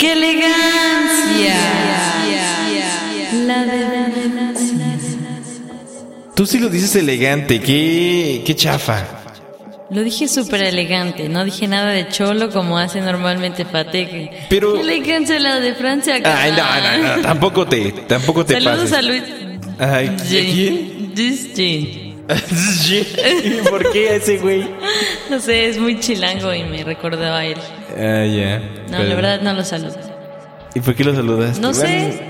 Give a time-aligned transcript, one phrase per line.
[0.00, 1.56] ¡Qué elegancia!
[3.46, 4.00] La de
[6.34, 9.04] Tú sí lo dices elegante, qué, qué chafa.
[9.90, 14.46] Lo dije súper elegante, no dije nada de cholo como hace normalmente Pateque.
[14.48, 16.14] Pero- ¡Qué elegancia la de Francia!
[16.24, 16.64] Ay, no,
[17.02, 18.92] no, no, tampoco te, tampoco te Saludos pases.
[18.94, 19.22] a Luis.
[19.78, 20.46] Ay, ¿a Jean.
[20.54, 21.00] quién?
[23.68, 24.62] ¿Por qué ese güey?
[25.30, 27.56] No sé, es muy chilango y me recordaba a él.
[27.96, 28.58] Ah, ya.
[28.58, 29.96] No, pero- la verdad no lo saludo.
[30.74, 31.58] ¿Y por qué lo saludas?
[31.58, 32.20] No sé.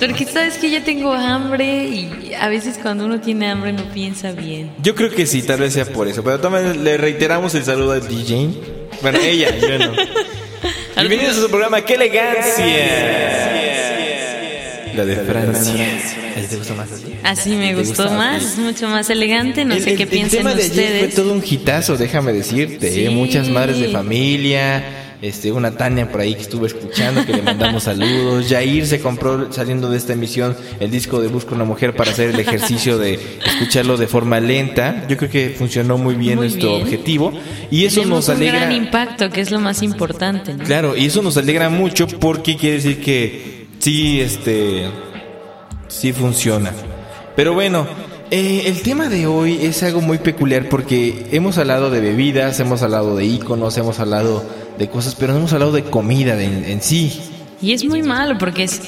[0.00, 4.32] Porque sabes que ya tengo hambre y a veces cuando uno tiene hambre no piensa
[4.32, 4.70] bien.
[4.82, 6.22] Yo creo que sí, tal vez sea por eso.
[6.22, 8.50] Pero también le reiteramos el saludo a DJ.
[9.02, 9.92] Bueno, ella, yo no.
[10.96, 12.64] Bienvenidos a su programa ¡Qué elegancia!
[14.96, 15.86] La de Francia.
[16.48, 17.04] ¿Te gustó más así?
[17.22, 20.08] Así me ¿Te gustó más, es mucho más elegante, no El- sé el- qué el
[20.08, 21.14] piensen tema de ayer ustedes.
[21.14, 22.90] fue todo un hitazo, déjame decirte.
[22.92, 23.04] Sí.
[23.06, 23.10] ¿eh?
[23.10, 24.84] Muchas madres de familia,
[25.22, 28.46] este, una Tania por ahí que estuve escuchando, que le mandamos saludos.
[28.48, 32.30] Jair se compró saliendo de esta emisión el disco de Busca una mujer para hacer
[32.30, 35.04] el ejercicio de escucharlo de forma lenta.
[35.08, 36.82] Yo creo que funcionó muy bien Muy nuestro bien.
[36.82, 37.32] objetivo
[37.70, 38.60] y eso Tenemos nos un alegra.
[38.60, 40.54] gran impacto, que es lo más importante.
[40.54, 40.64] ¿no?
[40.64, 44.88] Claro, y eso nos alegra mucho porque quiere decir que sí, este,
[45.86, 46.72] sí funciona.
[47.36, 47.86] Pero bueno,
[48.32, 52.82] eh, el tema de hoy es algo muy peculiar porque hemos hablado de bebidas, hemos
[52.82, 54.42] hablado de íconos, hemos hablado
[54.76, 57.20] de cosas, pero no hemos hablado de comida de- en, sí.
[57.62, 58.80] Y es muy malo porque es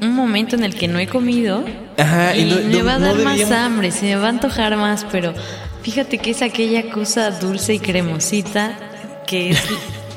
[0.00, 1.64] un momento en el que no he comido
[1.98, 4.28] Ajá, y, y no- me va a no dar más hambre, se me va a
[4.28, 5.34] antojar más, pero
[5.82, 8.78] fíjate que es aquella cosa dulce y cremosita
[9.26, 9.58] que es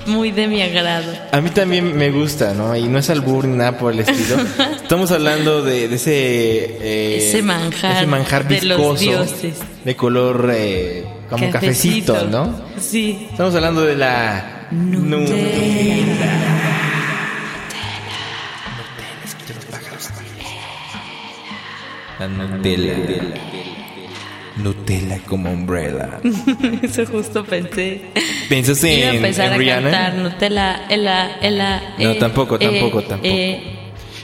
[0.08, 1.12] muy de mi agrado.
[1.32, 2.76] A mí también me gusta, ¿no?
[2.76, 4.38] Y no es albur ni nada por el estilo.
[4.82, 6.12] Estamos hablando de, de ese...
[6.82, 9.60] eh, Ese manjar ese manjar de los viscoso, dioses.
[9.84, 12.62] De color eh, como cafecito, ¿no?
[12.80, 13.28] Sí.
[13.32, 16.16] Estamos hablando de la Nutella.
[22.20, 22.98] La Nutella.
[22.98, 23.87] Nutella
[25.28, 26.20] como umbrella.
[26.82, 28.02] Eso justo pensé.
[28.50, 29.92] ¿Piensas Iba a en, empezar en a Rihanna?
[29.92, 31.82] cantar Nutella, ela, ela.
[32.00, 33.28] No, eh, tampoco, eh, tampoco, tampoco.
[33.28, 33.74] eh,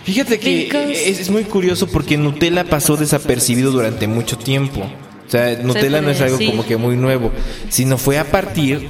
[0.03, 0.67] Fíjate que
[1.07, 4.81] es, es muy curioso porque Nutella pasó desapercibido durante mucho tiempo.
[4.81, 6.51] O sea, Nutella no es algo decir.
[6.51, 7.31] como que muy nuevo,
[7.69, 8.85] sino fue a partir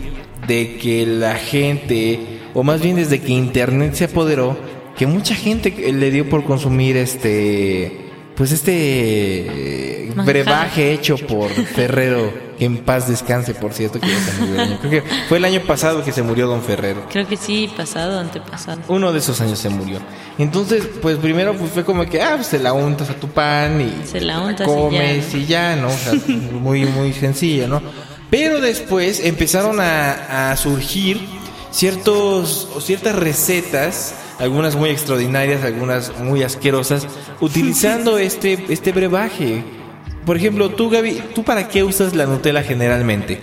[0.47, 2.19] de que la gente,
[2.55, 4.57] o más bien desde que Internet se apoderó,
[4.97, 8.02] que mucha gente le dio por consumir este,
[8.35, 14.19] pues este eh, brebaje hecho por Ferrero, que en paz descanse, por cierto, que ya
[14.19, 14.77] se murió el año.
[14.81, 17.05] Creo que fue el año pasado que se murió Don Ferrero.
[17.11, 18.81] creo que sí, pasado, antepasado.
[18.87, 19.99] Uno de esos años se murió.
[20.37, 23.79] Entonces, pues primero pues, fue como que, ah, pues te la untas a tu pan
[23.81, 25.37] y Se la untas y comes ya.
[25.37, 25.87] y ya, ¿no?
[25.89, 26.13] O sea,
[26.51, 27.81] muy, muy sencillo, ¿no?
[28.29, 31.21] Pero después empezaron a, a surgir
[31.71, 37.07] ciertos, o ciertas recetas, algunas muy extraordinarias, algunas muy asquerosas,
[37.39, 39.63] utilizando este, este brebaje.
[40.25, 43.41] Por ejemplo, tú, Gaby, ¿tú para qué usas la Nutella generalmente?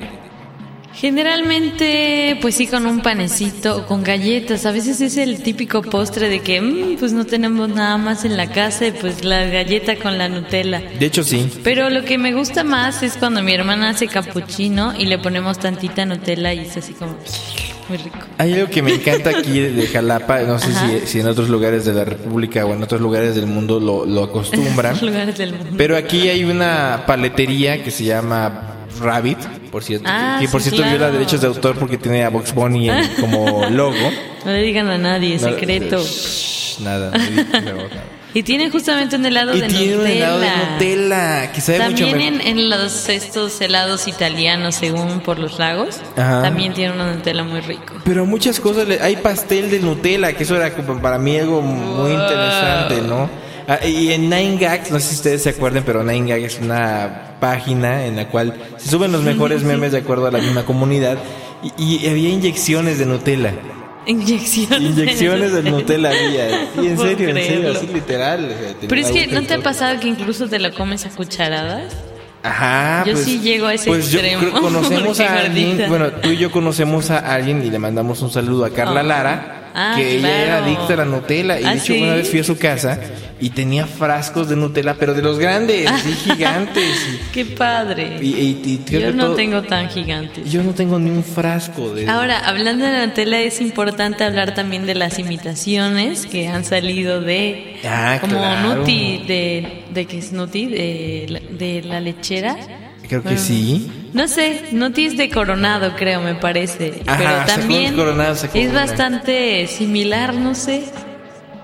[0.93, 4.67] Generalmente, pues sí, con un panecito o con galletas.
[4.67, 8.37] A veces es el típico postre de que, "Mm, pues no tenemos nada más en
[8.37, 10.83] la casa y pues la galleta con la Nutella.
[10.99, 11.49] De hecho, sí.
[11.62, 15.59] Pero lo que me gusta más es cuando mi hermana hace capuchino y le ponemos
[15.59, 17.15] tantita Nutella y es así como
[17.91, 18.19] muy rico.
[18.39, 21.84] Hay algo que me encanta aquí de Jalapa, no sé si, si en otros lugares
[21.84, 25.75] de la República o en otros lugares del mundo lo, lo acostumbran, Lugares del mundo.
[25.77, 29.39] pero aquí hay una paletería que se llama Rabbit,
[29.71, 31.12] por cierto, Ah, que por sí, cierto viola claro.
[31.15, 33.97] derechos de autor porque tiene a Box Bunny en- como logo.
[34.45, 36.03] No le digan a nadie, No, secreto.
[36.03, 37.10] shh, Nada.
[37.10, 38.20] no, no.
[38.32, 40.16] Y tienen justamente un helado Y de tiene un Nutella.
[40.28, 42.47] helado de Nutella que sabe mucho También mejor.
[42.48, 46.42] en, en los estos helados italianos, según por los lagos, Ajá.
[46.42, 47.94] también tiene una Nutella muy rico.
[48.04, 52.12] Pero muchas cosas, hay pastel de Nutella, que eso era como para mí algo muy
[52.12, 52.22] Wow.
[52.22, 53.28] interesante, ¿no?
[53.66, 56.60] Ah, y en Nine Gags, no sé si ustedes se acuerdan, pero Nine Gags es
[56.60, 60.65] una página en la cual se suben los mejores memes de acuerdo a la misma
[60.65, 61.18] comunidad
[61.78, 63.54] y, y había inyecciones de Nutella.
[64.07, 64.81] Inyecciones.
[64.81, 66.49] Inyecciones de Nutella había.
[66.75, 68.45] Sí, en serio, en serio, así literal.
[68.45, 71.05] o sea, tenía Pero es que, ¿no te ha pasado que incluso te lo comes
[71.07, 71.93] a cucharadas?
[72.43, 76.09] Ajá, Yo pues, sí llego a ese pues yo extremo, creo- conocemos a alguien, bueno,
[76.11, 79.03] tú y yo conocemos a alguien y le mandamos un saludo a Carla.
[79.03, 80.65] Lara, Ah, que ella era claro.
[80.65, 81.61] adicta a la Nutella.
[81.61, 82.03] Y Ah, de hecho, ¿sí?
[82.03, 82.99] una vez fui a su casa
[83.41, 87.07] y tenía frascos de Nutella, pero de los grandes, así gigantes.
[87.33, 88.19] Qué padre.
[88.21, 90.51] Y, y- y Yo no todo- tengo tan gigantes.
[90.51, 92.09] Yo no tengo ni un frasco de.
[92.09, 97.21] Ahora, hablando de la Nutella, es importante hablar también de las imitaciones que han salido
[97.21, 97.77] de.
[97.84, 98.77] Ah, como claro.
[98.77, 102.57] Nuti, de, de que es Nuti, de, de la lechera.
[103.10, 104.10] Creo que Bueno, sí.
[104.12, 107.03] No sé, Nuti es de Coronado, creo, me parece.
[107.09, 110.84] Ajá, pero también Coronado, es bastante similar, no sé.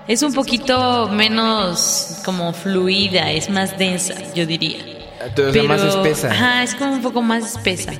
[0.09, 4.79] Es un poquito menos como fluida, es más densa, yo diría.
[5.37, 6.31] O sea, más espesa.
[6.31, 7.93] Ajá, es como un poco más espesa.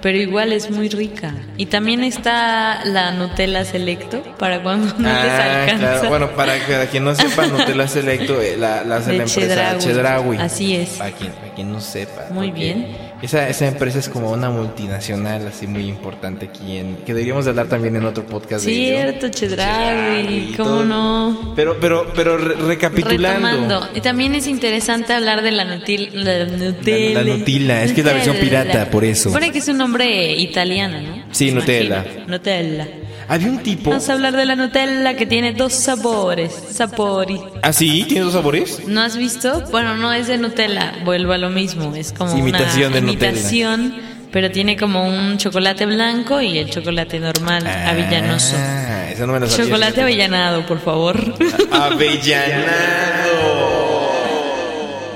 [0.00, 1.34] Pero igual es muy rica.
[1.56, 5.78] Y también está la Nutella Selecto para cuando no les Ah, alcanza.
[5.92, 6.08] claro.
[6.08, 9.40] Bueno, para, para quien no sepa, Nutella Selecto eh, la, la hace De la empresa
[9.40, 9.78] Chedraui.
[9.80, 10.36] Chedraui.
[10.38, 10.90] Así es.
[10.90, 12.26] Para quien, para quien no sepa.
[12.30, 12.86] Muy bien.
[13.20, 17.50] Esa, esa empresa es como una multinacional así muy importante aquí en, que deberíamos de
[17.50, 18.72] hablar también en otro podcast de.
[18.72, 20.84] Cierto, Chedraui, Chedraui, ¿cómo todo.
[20.84, 21.52] no?
[21.56, 23.48] Pero, pero, pero re- recapitulando.
[23.48, 23.88] Retomando.
[23.96, 27.14] Y también es interesante hablar de la, nutil, la Nutella.
[27.14, 29.30] La- la Nutella, es que es la versión pirata, por eso.
[29.30, 31.24] Supone que es un nombre italiano, ¿no?
[31.32, 32.04] Sí, Nutella.
[32.28, 32.86] Nutella.
[33.28, 33.90] Había un tipo.
[33.90, 36.50] Vamos a hablar de la Nutella que tiene dos sabores.
[36.72, 37.38] Sapori.
[37.62, 38.04] ¿Ah, sí?
[38.08, 38.86] ¿Tiene dos sabores?
[38.86, 39.62] ¿No has visto?
[39.70, 43.02] Bueno, no es de Nutella, vuelvo a lo mismo, es como Sí, imitación una de
[43.02, 43.28] Nutella.
[43.30, 43.94] imitación,
[44.32, 48.56] pero tiene como un chocolate blanco y el chocolate normal, avellanoso.
[48.58, 49.66] Ah, eso no me lo sabía.
[49.66, 51.34] Chocolate avellanado, por favor.
[51.70, 52.68] Avellanado.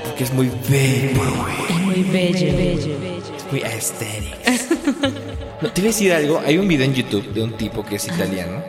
[0.05, 1.21] Porque es muy bello.
[1.69, 2.47] es muy bello.
[2.47, 4.67] Es muy aesthetics.
[5.61, 6.41] No, te voy decir algo.
[6.45, 8.61] Hay un video en YouTube de un tipo que es italiano.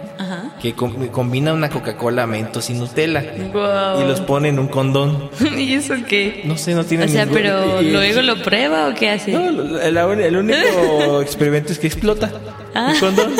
[0.64, 3.22] Que com- combina una Coca-Cola Mentos y Nutella
[3.52, 4.02] Wow.
[4.02, 5.28] y los pone en un condón.
[5.58, 6.40] ¿Y eso qué?
[6.44, 9.32] No sé, no tiene O sea, ningún- pero y- luego lo prueba o qué hace?
[9.32, 9.46] No,
[9.78, 12.30] el, el único experimento es que explota
[12.76, 12.92] Ah.
[12.94, 13.32] el condón.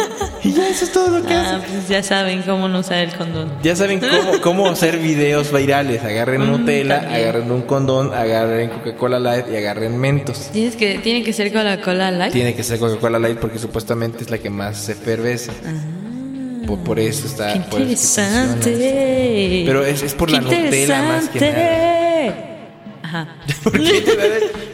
[0.45, 1.67] Y ya eso es todo lo que Ah, hace.
[1.67, 3.51] pues ya saben cómo no usar el condón.
[3.65, 6.05] Ya saben cómo, cómo hacer videos virales.
[6.05, 10.51] Agarren Mm, Nutella, agarren un condón, agarren Coca-Cola Light y agarren Mentos.
[10.53, 12.33] Tienes que, tiene que ser Coca-Cola Light.
[12.35, 15.51] Tiene que ser Coca-Cola Light porque supuestamente es la que más se efervece.
[16.67, 17.53] Por, por eso está.
[17.53, 18.53] Qué por eso es que funciona.
[18.55, 19.63] interesante.
[19.67, 22.35] Pero es- es por la Nutella más que interesante.
[23.03, 23.29] Ajá.
[23.65, 24.25] ¿Por qué te da,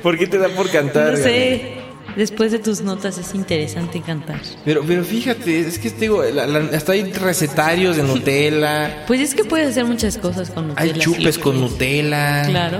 [0.03, 1.13] por qué te da por cantar?
[1.13, 1.75] No sé.
[2.17, 4.41] Después de tus notas es interesante cantar.
[4.65, 9.21] Pero, pero fíjate, es que te digo, la- la- hasta hay recetarios de Nutella, Pues
[9.21, 10.93] es que puedes hacer muchas cosas con Nutella.
[10.95, 11.61] hay chupes con.
[11.61, 12.45] Nutella.
[12.49, 12.79] Claro.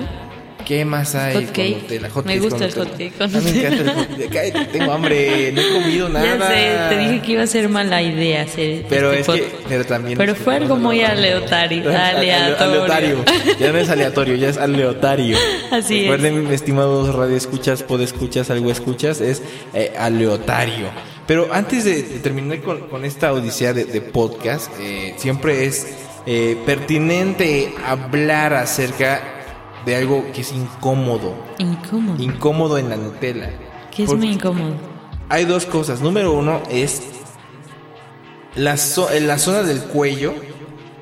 [0.71, 1.83] ¿Qué más hay Hot con cake.
[1.83, 2.11] Nutella?
[2.11, 3.11] Hot Me gusta con el hot Nutella.
[3.11, 4.31] cake con A mí me encanta el hot cake.
[4.31, 6.25] Cállate, tengo hambre, no he comido nada.
[6.39, 9.53] Ya sé, te dije que iba a ser mala idea hacer Pero este es que,
[9.69, 10.17] pero también.
[10.17, 11.91] Pero fue algo muy aleatorio.
[11.99, 12.85] Aleatorio.
[12.85, 13.25] Aleatorio.
[13.59, 15.37] Ya no es aleatorio, ya es aleatorio.
[15.73, 16.11] Así es.
[16.13, 19.43] Recuerden, estimados radioescuchas, podescuchas, algo escuchas, es
[19.75, 20.87] eh, aleatorio.
[21.27, 25.89] Pero antes de, de terminar con, con esta odisea de, de podcast, eh, siempre es
[26.27, 29.40] eh, pertinente hablar acerca
[29.87, 31.35] de algo que es incómodo.
[31.59, 32.23] Incómodo.
[32.23, 33.51] Incómodo en la Nutella.
[33.95, 34.73] que es muy incómodo.
[35.29, 36.01] Hay dos cosas.
[36.01, 37.03] Número uno es
[38.57, 40.35] la, zo- en la zona del cuello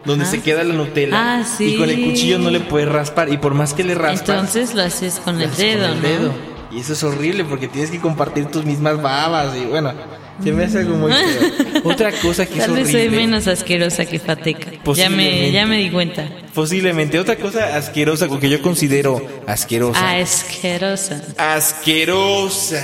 [0.04, 0.32] donde Ajá.
[0.32, 1.74] se queda la Nutella Ah, sí.
[1.74, 4.74] y con el cuchillo no le puedes raspar y por más que le raspas Entonces
[4.74, 6.08] lo haces con el haces con dedo, el ¿no?
[6.08, 6.32] dedo.
[6.72, 9.92] y eso es horrible porque tienes que compartir tus mismas babas y bueno
[10.42, 11.80] se me hace algo muy feo.
[11.84, 14.66] otra cosa que Tal es vez soy menos asquerosa que Fateca.
[14.66, 15.52] Ya me, Posiblemente.
[15.52, 16.28] ya me di cuenta.
[16.54, 21.22] posiblemente otra cosa asquerosa que yo considero asquerosa asquerosa.
[21.36, 22.82] asquerosa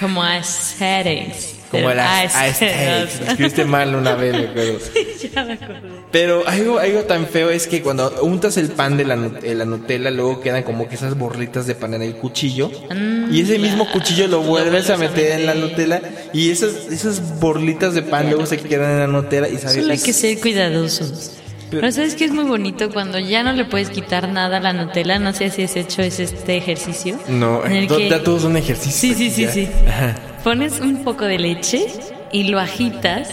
[0.00, 1.54] Como aesthetics.
[1.70, 3.20] como las aesthetics.
[3.28, 4.78] Escribiste mal una vez me acuerdo
[5.34, 5.80] ya me acordé.
[6.12, 9.54] Pero algo, algo tan feo es que cuando untas el pan de la, nu- eh,
[9.54, 12.70] la Nutella, luego quedan como que esas borritas de pan en el cuchillo.
[12.90, 15.54] Mm, y ese mismo cuchillo lo vuelves a meter en la.
[15.54, 16.02] Nutella.
[16.32, 19.76] Y esas, esas borlitas de pan luego se quedan en la Nutella y sabes.
[19.76, 21.32] Solo hay es- que ser cuidadosos.
[21.70, 24.72] Pero- sabes que es muy bonito cuando ya no le puedes quitar nada a la
[24.72, 25.18] Nutella.
[25.18, 27.18] No sé si has hecho ese- este ejercicio.
[27.28, 28.92] No, en el to- que ya todo es un ejercicio.
[28.92, 29.52] Sí, sí, sí, ya.
[29.52, 29.68] sí.
[29.88, 30.14] Ajá.
[30.44, 31.86] pones un poco de leche
[32.30, 33.28] y lo agitas.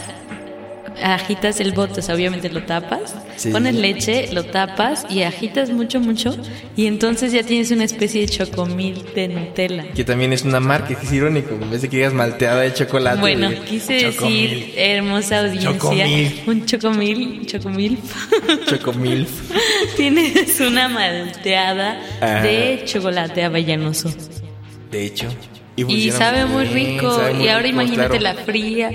[1.02, 3.16] Agitas el bote, o sea, obviamente lo tapas.
[3.36, 3.50] Sí.
[3.50, 6.36] Pones leche, lo tapas y agitas mucho, mucho.
[6.76, 9.86] Y entonces ya tienes una especie de chocomil de Nutella.
[9.94, 11.56] Que también es una marca, que es irónico.
[11.62, 13.20] En vez de que digas malteada de chocolate.
[13.20, 16.42] Bueno, de quise chocomil, decir, hermosa audiencia, Chocomil.
[16.48, 17.98] un chocomil, chocomil.
[18.68, 19.28] Chocomil.
[19.98, 22.42] Tienes una malteada Ajá.
[22.44, 24.14] de chocolate avellanoso.
[24.92, 25.28] De hecho.
[25.76, 27.16] Y funciona sabe muy bien, rico.
[27.16, 28.38] sabe muy y ahora rico, imagínate claro.
[28.38, 28.92] la fría.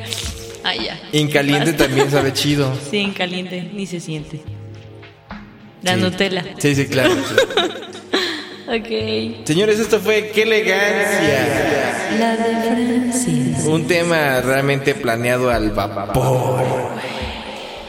[0.75, 0.99] Ya.
[1.13, 2.73] En caliente también sabe chido.
[2.91, 4.41] Sí, en caliente, ni se siente.
[5.83, 6.01] La Sí.
[6.01, 6.45] Nutella.
[6.59, 7.15] Sí, sí, claro.
[8.71, 9.47] Ok.
[9.47, 12.19] Señores, esto fue ¡Qué elegancia!
[12.19, 13.65] La de Francis.
[13.65, 16.61] Un tema realmente planeado al vapor.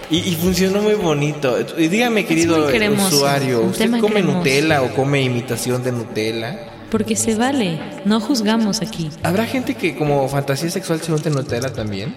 [0.10, 1.58] Y, y funcionó muy bonito.
[1.78, 2.70] Y dígame, querido
[3.08, 4.38] usuario, ¿usted come cremoso.
[4.38, 6.58] Nutella o come imitación de Nutella?
[6.90, 9.10] Porque se vale, no juzgamos aquí.
[9.22, 12.16] ¿Habrá gente que como fantasía sexual se unte Nutella también?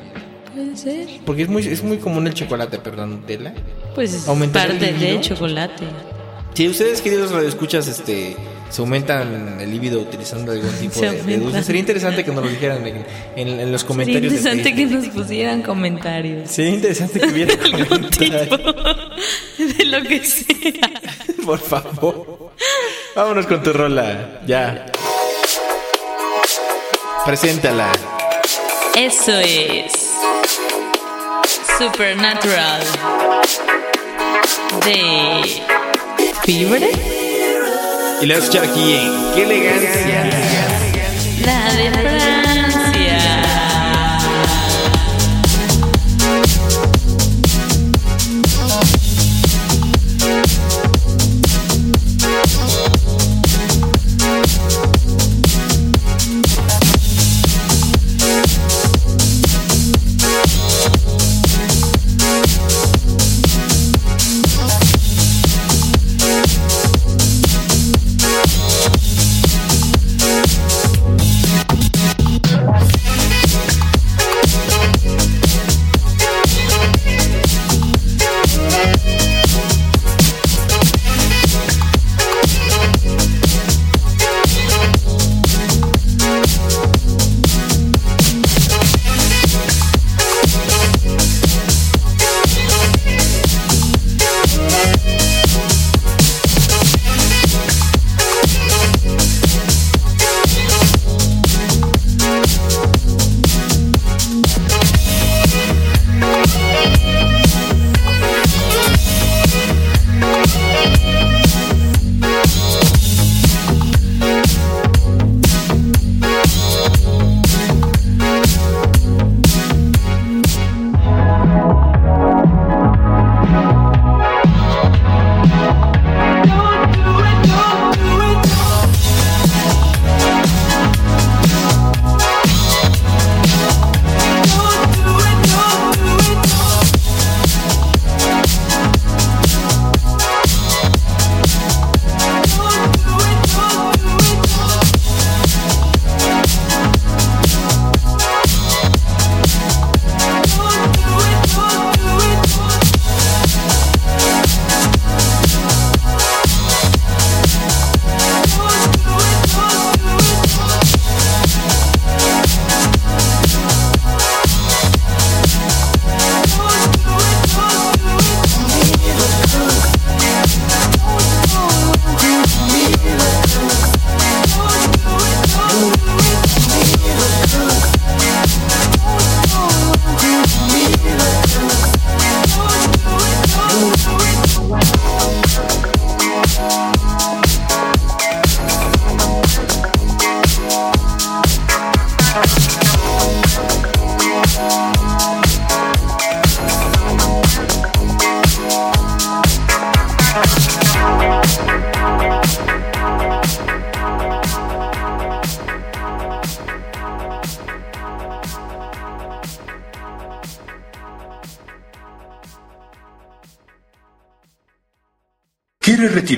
[0.54, 1.06] Puede ser.
[1.24, 3.54] Porque es muy, es muy común el chocolate, perdón, Nutella.
[3.94, 5.18] Pues es ¿Aumentar el parte libido?
[5.18, 5.84] de chocolate.
[6.54, 8.36] Si ustedes, queridos radioescuchas, este,
[8.68, 12.50] se aumentan el líbido utilizando algún tipo de, de dulce, sería interesante que nos lo
[12.50, 13.06] dijeran en,
[13.36, 14.32] en- en los Sería comentarios.
[14.32, 16.50] de interesante que nos pusieran comentarios.
[16.50, 20.90] Sería interesante que hubiera Algún tipo de lo que sea.
[21.46, 22.52] Por favor.
[23.16, 24.42] Vámonos con tu rola.
[24.46, 24.86] Ya.
[27.24, 27.90] Preséntala.
[28.96, 30.01] Eso es
[31.78, 32.80] Supernatural.
[34.84, 35.62] De
[36.44, 36.90] Fibre,
[38.20, 40.24] Y la escuchar aquí en Qué elegancia.
[41.44, 41.90] la de